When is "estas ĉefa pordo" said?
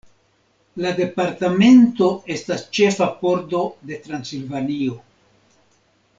2.37-3.61